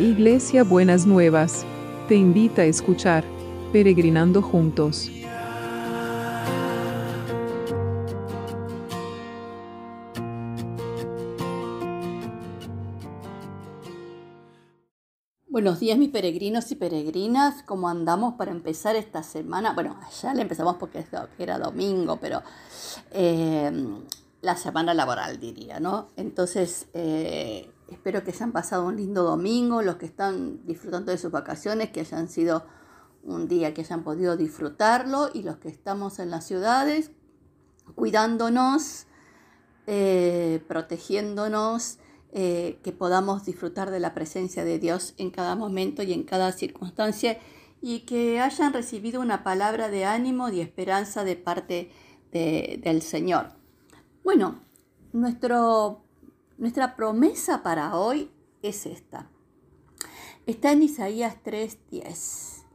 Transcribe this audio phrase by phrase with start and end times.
[0.00, 1.66] Iglesia Buenas Nuevas,
[2.08, 3.22] te invita a escuchar
[3.70, 5.10] Peregrinando Juntos.
[15.50, 19.74] Buenos días mis peregrinos y peregrinas, ¿cómo andamos para empezar esta semana?
[19.74, 21.04] Bueno, ya le empezamos porque
[21.38, 22.42] era domingo, pero
[23.10, 23.70] eh,
[24.40, 26.08] la semana laboral diría, ¿no?
[26.16, 31.30] Entonces, eh, espero que hayan pasado un lindo domingo, los que están disfrutando de sus
[31.30, 32.64] vacaciones, que hayan sido
[33.22, 37.10] un día que hayan podido disfrutarlo y los que estamos en las ciudades,
[37.94, 39.06] cuidándonos,
[39.86, 41.98] eh, protegiéndonos
[42.32, 46.52] eh, que podamos disfrutar de la presencia de Dios en cada momento y en cada
[46.52, 47.38] circunstancia
[47.82, 51.90] y que hayan recibido una palabra de ánimo y esperanza de parte
[52.30, 53.54] del Señor.
[54.22, 54.60] Bueno,
[55.12, 56.04] nuestro,
[56.60, 58.30] nuestra promesa para hoy
[58.60, 59.30] es esta.
[60.44, 62.66] Está en Isaías 3:10.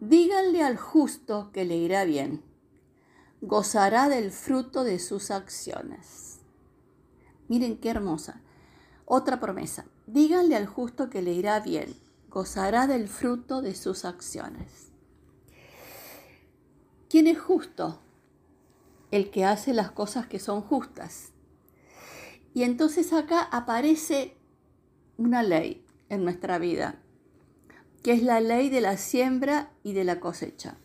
[0.00, 2.42] Díganle al justo que le irá bien,
[3.40, 6.40] gozará del fruto de sus acciones.
[7.46, 8.42] Miren qué hermosa.
[9.04, 9.86] Otra promesa.
[10.08, 11.94] Díganle al justo que le irá bien,
[12.28, 14.90] gozará del fruto de sus acciones.
[17.08, 18.00] ¿Quién es justo?
[19.12, 21.33] El que hace las cosas que son justas.
[22.54, 24.36] Y entonces acá aparece
[25.18, 27.02] una ley en nuestra vida,
[28.02, 30.78] que es la ley de la siembra y de la cosecha.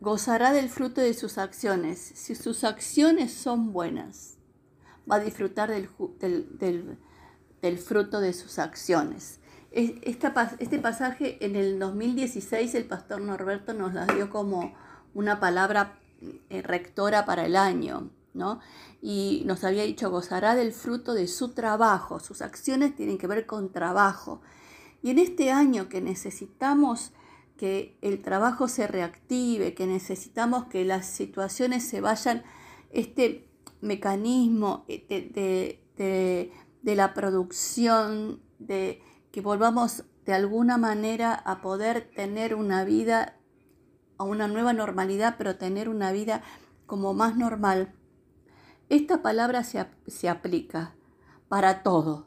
[0.00, 4.40] Gozará del fruto de sus acciones si sus acciones son buenas
[5.10, 9.40] va a disfrutar del, fruto de sus acciones.
[9.72, 14.74] este pasaje en el 2016 el pastor Norberto nos la dio como
[15.14, 15.98] una palabra
[16.48, 18.60] eh, rectora para el año, ¿no?
[19.02, 23.46] Y nos había dicho, gozará del fruto de su trabajo, sus acciones tienen que ver
[23.46, 24.40] con trabajo.
[25.02, 27.12] Y en este año que necesitamos
[27.56, 32.42] que el trabajo se reactive, que necesitamos que las situaciones se vayan,
[32.90, 33.50] este,
[33.80, 36.50] mecanismo eh,
[36.82, 39.02] de, la producción, de
[39.32, 43.36] que volvamos de alguna manera a poder tener una vida,
[44.18, 46.42] a una nueva normalidad, pero tener una vida
[46.86, 47.94] como más normal.
[48.90, 50.94] Esta palabra se, se aplica
[51.48, 52.26] para todo.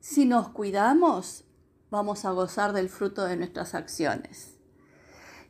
[0.00, 1.44] Si nos cuidamos,
[1.90, 4.58] vamos a gozar del fruto de nuestras acciones.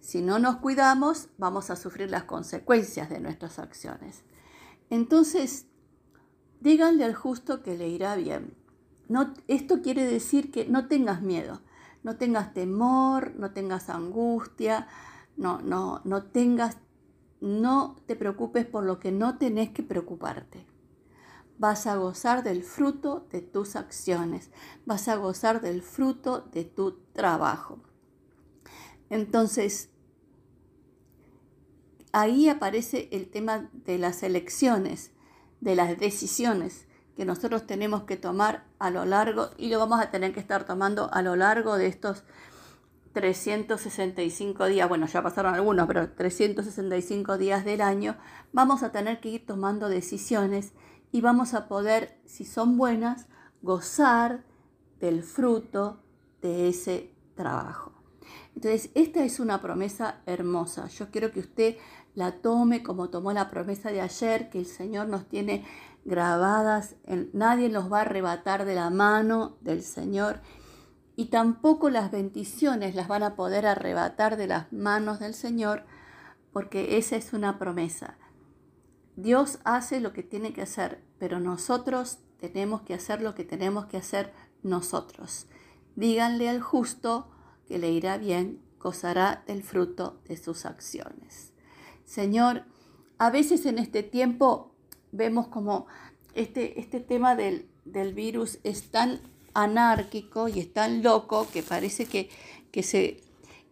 [0.00, 4.22] Si no nos cuidamos, vamos a sufrir las consecuencias de nuestras acciones.
[4.88, 5.66] Entonces,
[6.60, 8.56] díganle al justo que le irá bien.
[9.08, 11.60] No, esto quiere decir que no tengas miedo,
[12.02, 14.88] no tengas temor, no tengas angustia,
[15.36, 16.78] no, no, no tengas,
[17.40, 20.66] no te preocupes por lo que no tenés que preocuparte.
[21.58, 24.50] Vas a gozar del fruto de tus acciones,
[24.84, 27.78] vas a gozar del fruto de tu trabajo.
[29.08, 29.90] Entonces,
[32.12, 35.12] ahí aparece el tema de las elecciones,
[35.60, 36.86] de las decisiones
[37.16, 40.64] que nosotros tenemos que tomar a lo largo y lo vamos a tener que estar
[40.64, 42.24] tomando a lo largo de estos
[43.16, 48.18] 365 días, bueno, ya pasaron algunos, pero 365 días del año,
[48.52, 50.74] vamos a tener que ir tomando decisiones
[51.12, 53.26] y vamos a poder, si son buenas,
[53.62, 54.44] gozar
[55.00, 56.02] del fruto
[56.42, 57.92] de ese trabajo.
[58.54, 60.88] Entonces, esta es una promesa hermosa.
[60.88, 61.76] Yo quiero que usted
[62.14, 65.64] la tome como tomó la promesa de ayer, que el Señor nos tiene
[66.04, 66.96] grabadas,
[67.32, 70.40] nadie nos va a arrebatar de la mano del Señor
[71.16, 75.84] y tampoco las bendiciones las van a poder arrebatar de las manos del Señor,
[76.52, 78.18] porque esa es una promesa.
[79.16, 83.86] Dios hace lo que tiene que hacer, pero nosotros tenemos que hacer lo que tenemos
[83.86, 84.32] que hacer
[84.62, 85.46] nosotros.
[85.96, 87.30] Díganle al justo
[87.66, 91.52] que le irá bien, gozará del fruto de sus acciones.
[92.04, 92.64] Señor,
[93.18, 94.74] a veces en este tiempo
[95.12, 95.86] vemos como
[96.34, 97.68] este, este tema del,
[98.14, 99.20] virus es tan
[99.62, 102.28] anárquico y es tan loco que parece que,
[102.70, 103.20] que, se,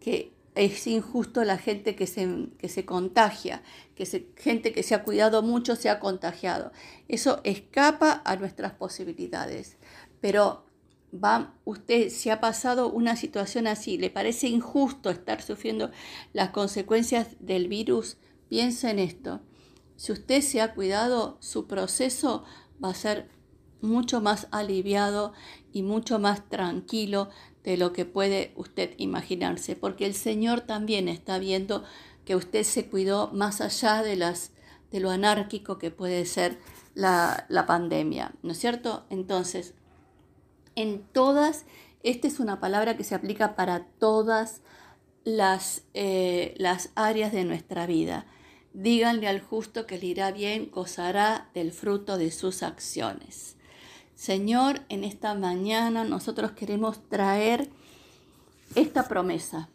[0.00, 3.62] que es injusto la gente que se, que se contagia,
[3.94, 6.72] que se, gente que se ha cuidado mucho se ha contagiado.
[7.08, 9.76] Eso escapa a nuestras posibilidades.
[10.20, 10.64] Pero
[11.12, 15.90] va usted si ha pasado una situación así, le parece injusto estar sufriendo
[16.32, 18.16] las consecuencias del virus,
[18.48, 19.40] piensa en esto.
[19.96, 22.44] Si usted se ha cuidado, su proceso
[22.82, 23.28] va a ser
[23.82, 25.32] mucho más aliviado
[25.72, 27.28] y mucho más tranquilo
[27.64, 31.84] de lo que puede usted imaginarse, porque el Señor también está viendo
[32.24, 34.52] que usted se cuidó más allá de las
[34.90, 36.58] de lo anárquico que puede ser
[36.94, 39.06] la, la pandemia, ¿no es cierto?
[39.08, 39.74] Entonces,
[40.74, 41.64] en todas,
[42.02, 44.60] esta es una palabra que se aplica para todas
[45.24, 48.26] las, eh, las áreas de nuestra vida.
[48.74, 53.56] Díganle al justo que le irá bien, gozará del fruto de sus acciones.
[54.22, 57.68] Señor, en esta mañana nosotros queremos traer
[58.76, 59.68] esta promesa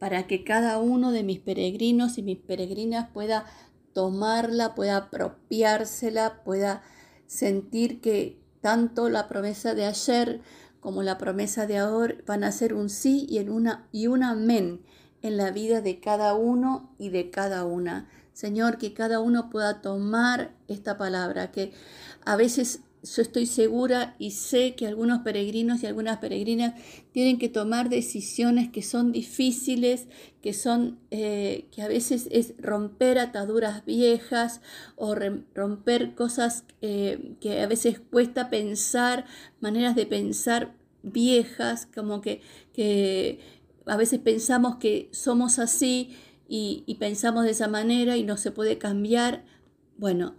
[0.00, 3.46] para que cada uno de mis peregrinos y mis peregrinas pueda
[3.92, 6.82] tomarla, pueda apropiársela, pueda
[7.28, 10.40] sentir que tanto la promesa de ayer
[10.80, 14.82] como la promesa de ahora van a ser un sí y, una, y un amén
[15.22, 18.08] en la vida de cada uno y de cada una.
[18.32, 21.72] Señor, que cada uno pueda tomar esta palabra, que
[22.24, 26.74] a veces yo estoy segura y sé que algunos peregrinos y algunas peregrinas
[27.10, 30.06] tienen que tomar decisiones que son difíciles,
[30.40, 34.60] que son eh, que a veces es romper ataduras viejas
[34.94, 39.26] o romper cosas eh, que a veces cuesta pensar,
[39.60, 42.40] maneras de pensar viejas, como que,
[42.72, 43.40] que
[43.86, 46.16] a veces pensamos que somos así
[46.48, 49.44] y, y pensamos de esa manera y no se puede cambiar.
[49.96, 50.36] Bueno,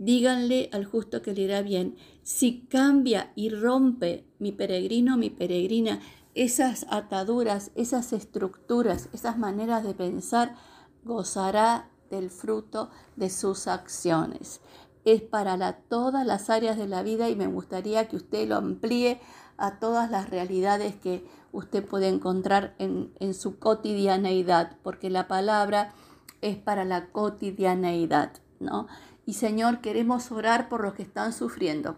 [0.00, 1.96] díganle al justo que le irá bien.
[2.22, 6.00] Si cambia y rompe mi peregrino, mi peregrina,
[6.34, 10.56] esas ataduras, esas estructuras, esas maneras de pensar,
[11.04, 14.62] gozará del fruto de sus acciones.
[15.04, 19.20] Es para todas las áreas de la vida y me gustaría que usted lo amplíe
[19.58, 25.92] a todas las realidades que usted puede encontrar en, en su cotidianeidad, porque la palabra
[26.40, 28.86] es para la cotidianeidad, ¿no?
[29.26, 31.96] Y Señor, queremos orar por los que están sufriendo,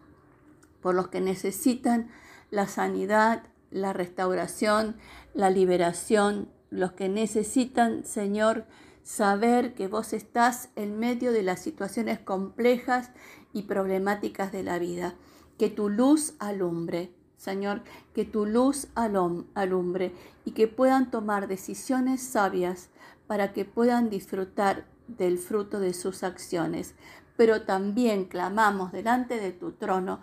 [0.80, 2.10] por los que necesitan
[2.50, 4.96] la sanidad, la restauración,
[5.34, 8.66] la liberación, los que necesitan, Señor,
[9.02, 13.10] saber que vos estás en medio de las situaciones complejas
[13.52, 15.14] y problemáticas de la vida.
[15.58, 17.82] Que tu luz alumbre, Señor,
[18.14, 20.12] que tu luz alumbre
[20.44, 22.90] y que puedan tomar decisiones sabias
[23.26, 24.86] para que puedan disfrutar
[25.16, 26.94] del fruto de sus acciones,
[27.36, 30.20] pero también clamamos delante de tu trono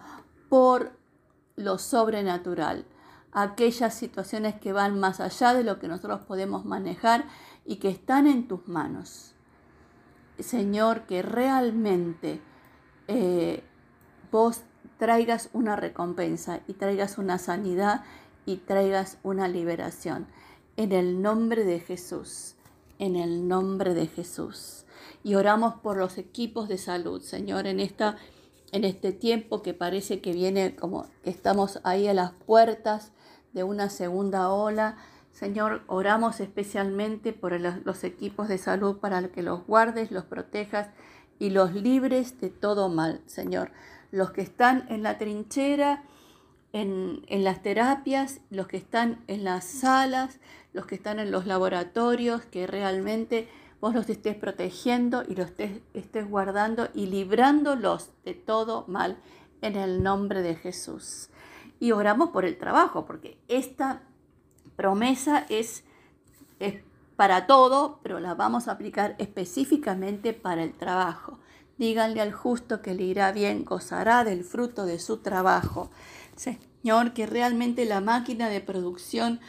[0.50, 0.91] por
[1.56, 2.86] lo sobrenatural,
[3.31, 7.25] aquellas situaciones que van más allá de lo que nosotros podemos manejar
[7.65, 9.36] y que están en tus manos.
[10.39, 12.42] Señor, que realmente
[13.07, 13.63] eh,
[14.31, 14.62] vos
[14.97, 18.03] traigas una recompensa y traigas una sanidad
[18.45, 20.27] y traigas una liberación.
[20.77, 22.56] En el nombre de Jesús,
[23.00, 24.86] en el nombre de Jesús
[25.24, 28.18] y oramos por los equipos de salud, Señor, en esta
[28.72, 33.12] en este tiempo que parece que viene como estamos ahí a las puertas
[33.54, 34.98] de una segunda ola.
[35.31, 40.90] Señor, oramos especialmente por los equipos de salud para que los guardes, los protejas
[41.40, 43.72] y los libres de todo mal, Señor.
[44.12, 46.04] Los que están en la trinchera,
[46.74, 50.39] en, en, las terapias, los que están en las salas,
[50.74, 53.48] los que están en los laboratorios, que realmente
[53.81, 59.18] vos los estés protegiendo y los estés, estés guardando y librándolos de todo mal
[59.62, 61.30] en el nombre de Jesús.
[61.80, 64.01] Y oramos por el trabajo, porque esta
[64.75, 65.83] promesa es,
[66.60, 66.83] es
[67.16, 71.39] para todo, pero la vamos a aplicar específicamente para el trabajo.
[71.77, 75.90] Díganle al justo que le irá bien, gozará del fruto de su trabajo.
[76.40, 79.40] Señor, que realmente la máquina de producción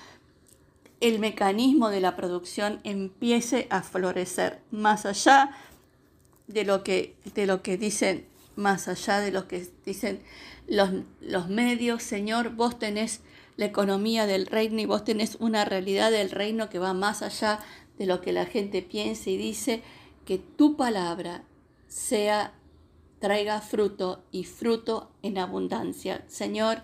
[1.01, 5.51] el mecanismo de la producción empiece a florecer más allá
[6.47, 10.21] de lo que, de lo que dicen, más allá de lo que dicen
[10.69, 12.03] los, los medios.
[12.03, 13.21] Señor, vos tenés
[13.57, 17.61] la economía del reino y vos tenés una realidad del reino que va más allá
[17.99, 19.83] de lo que la gente piensa y dice,
[20.27, 21.45] que tu palabra
[21.89, 22.53] sea
[23.21, 26.25] traiga fruto y fruto en abundancia.
[26.27, 26.83] Señor,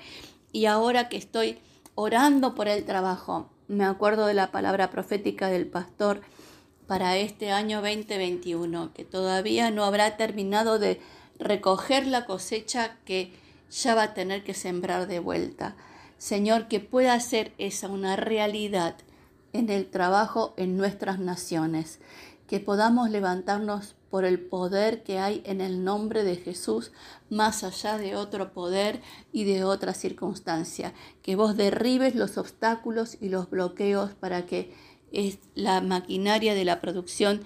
[0.53, 1.59] y ahora que estoy
[1.95, 6.21] orando por el trabajo, me acuerdo de la palabra profética del pastor
[6.87, 11.01] para este año 2021, que todavía no habrá terminado de
[11.39, 13.33] recoger la cosecha que
[13.71, 15.75] ya va a tener que sembrar de vuelta.
[16.19, 18.95] Señor, que pueda ser esa una realidad
[19.53, 21.99] en el trabajo en nuestras naciones,
[22.47, 26.93] que podamos levantarnos por el poder que hay en el nombre de Jesús,
[27.29, 30.95] más allá de otro poder y de otra circunstancia.
[31.23, 34.73] Que vos derribes los obstáculos y los bloqueos para que
[35.55, 37.43] la maquinaria de la producción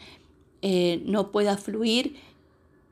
[0.62, 2.16] eh, no pueda fluir,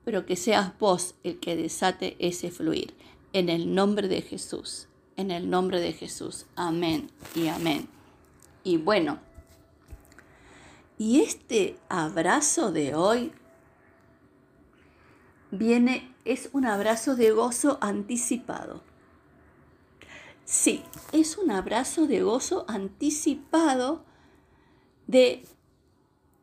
[0.05, 2.95] pero que seas vos el que desate ese fluir.
[3.35, 6.47] En el nombre de Jesús, en el nombre de Jesús.
[6.57, 7.88] Amén y amén.
[8.65, 9.19] Y bueno,
[10.99, 13.33] y este abrazo de hoy
[15.50, 18.83] viene, es un abrazo de gozo anticipado.
[20.45, 24.05] Sí, es un abrazo de gozo anticipado
[25.07, 25.45] de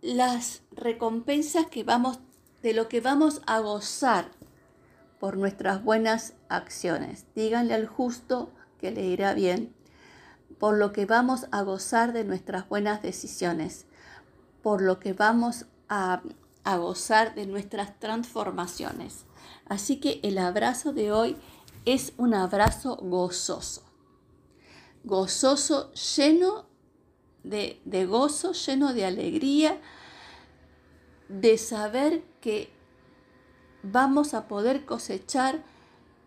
[0.01, 2.19] las recompensas que vamos,
[2.61, 4.31] de lo que vamos a gozar
[5.19, 7.25] por nuestras buenas acciones.
[7.35, 9.75] Díganle al justo que le irá bien,
[10.59, 13.85] por lo que vamos a gozar de nuestras buenas decisiones,
[14.65, 16.23] por lo que vamos a,
[16.63, 19.25] a gozar de nuestras transformaciones.
[19.67, 21.37] Así que el abrazo de hoy
[21.85, 23.85] es un abrazo gozoso
[25.05, 26.65] gozoso, lleno
[27.43, 29.79] de, gozo, lleno de alegría,
[31.29, 32.71] de saber que
[33.83, 35.63] vamos a poder cosechar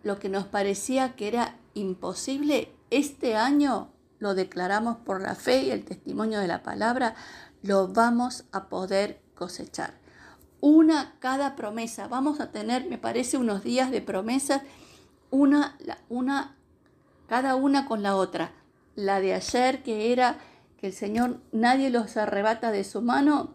[0.05, 2.73] lo que nos parecía que era imposible.
[2.91, 3.91] Este año
[4.21, 7.15] lo declaramos por la fe y el testimonio de la palabra,
[7.63, 9.95] lo vamos a poder cosechar.
[10.61, 12.09] Una cada promesa.
[12.09, 14.63] Vamos a tener, me parece, unos días de promesas,
[15.31, 16.57] una, una,
[17.29, 18.53] cada una con la otra
[18.95, 20.39] la de ayer, que era
[20.77, 23.55] que el Señor nadie los arrebata de su mano,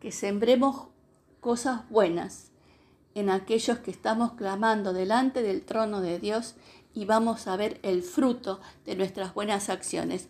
[0.00, 0.88] que sembremos
[1.40, 2.52] cosas buenas
[3.14, 6.54] en aquellos que estamos clamando delante del trono de Dios
[6.94, 10.28] y vamos a ver el fruto de nuestras buenas acciones,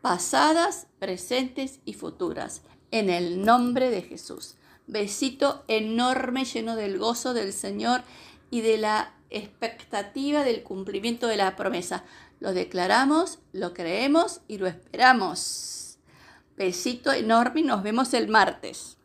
[0.00, 4.54] pasadas, presentes y futuras, en el nombre de Jesús.
[4.86, 8.02] Besito enorme lleno del gozo del Señor
[8.50, 12.04] y de la expectativa del cumplimiento de la promesa.
[12.40, 15.98] Lo declaramos, lo creemos y lo esperamos.
[16.56, 18.97] Besito enorme y nos vemos el martes.